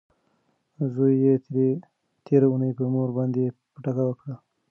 زوی 0.93 1.13
یې 1.25 1.33
تیره 2.25 2.47
اونۍ 2.51 2.71
په 2.77 2.83
مور 2.93 3.09
باندې 3.17 3.43
پټکه 3.73 4.03
وکړه. 4.05 4.35